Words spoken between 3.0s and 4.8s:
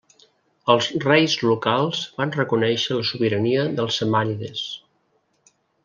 sobirania dels samànides.